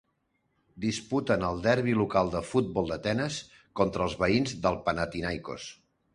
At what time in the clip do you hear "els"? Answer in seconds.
4.09-4.19